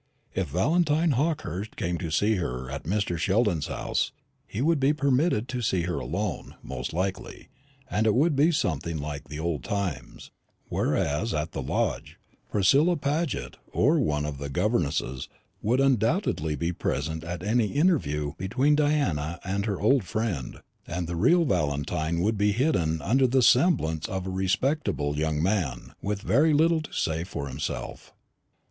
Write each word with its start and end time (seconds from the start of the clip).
If 0.33 0.47
Valentine 0.47 1.11
Hawkehurst 1.11 1.75
came 1.75 1.99
to 1.99 2.09
see 2.09 2.37
her 2.37 2.71
at 2.71 2.85
Mr. 2.85 3.19
Sheldon's 3.19 3.67
house, 3.67 4.11
he 4.47 4.59
would 4.59 4.79
be 4.79 4.93
permitted 4.93 5.47
to 5.49 5.61
see 5.61 5.83
her 5.83 5.99
alone, 5.99 6.55
most 6.63 6.91
likely, 6.91 7.49
and 7.87 8.07
it 8.07 8.15
would 8.15 8.35
be 8.35 8.51
something 8.51 8.97
like 8.97 9.27
the 9.27 9.37
old 9.37 9.63
times; 9.63 10.31
whereas 10.69 11.35
at 11.35 11.51
the 11.51 11.61
Lodge 11.61 12.17
Priscilla 12.49 12.97
Paget 12.97 13.57
or 13.71 13.99
one 13.99 14.25
of 14.25 14.39
the 14.39 14.49
governesses 14.49 15.29
would 15.61 15.79
undoubtedly 15.79 16.55
be 16.55 16.71
present 16.73 17.23
at 17.23 17.43
any 17.43 17.67
interview 17.67 18.33
between 18.39 18.75
Diana 18.75 19.39
and 19.43 19.67
her 19.67 19.79
old 19.79 20.03
friend, 20.05 20.61
and 20.87 21.05
the 21.07 21.15
real 21.15 21.45
Valentine 21.45 22.21
would 22.21 22.39
be 22.39 22.53
hidden 22.53 23.03
under 23.03 23.27
the 23.27 23.43
semblance 23.43 24.07
of 24.09 24.25
a 24.25 24.31
respectable 24.31 25.15
young 25.15 25.43
man, 25.43 25.93
with 26.01 26.23
very 26.23 26.53
little 26.53 26.81
to 26.81 26.91
say 26.91 27.23
for 27.23 27.47
himself. 27.47 28.15